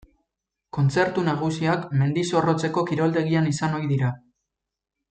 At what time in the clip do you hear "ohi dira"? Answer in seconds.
3.81-4.15